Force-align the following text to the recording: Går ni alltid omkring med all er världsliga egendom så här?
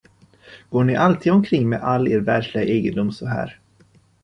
Går 0.69 0.83
ni 0.83 0.95
alltid 0.95 1.31
omkring 1.33 1.69
med 1.69 1.81
all 1.81 2.07
er 2.07 2.19
världsliga 2.19 2.65
egendom 2.65 3.11
så 3.11 3.25
här? 3.27 3.59